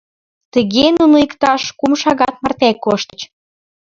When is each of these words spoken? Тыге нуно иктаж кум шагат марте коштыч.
Тыге 0.53 0.85
нуно 0.97 1.15
иктаж 1.25 1.61
кум 1.79 1.91
шагат 2.01 2.35
марте 2.43 2.69
коштыч. 2.83 3.19